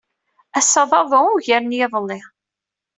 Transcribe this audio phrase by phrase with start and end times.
[0.59, 2.19] Ass-a d aḍu ugar n yiḍelli.